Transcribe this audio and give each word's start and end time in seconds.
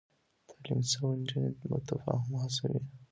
تعليم 0.49 0.81
شوې 0.91 1.09
نجونې 1.19 1.51
تفاهم 1.89 2.31
هڅوي. 2.41 2.81